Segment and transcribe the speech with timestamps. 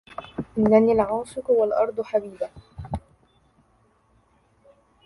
[0.57, 2.49] إنني العاشق, والأرض حبيبهْ!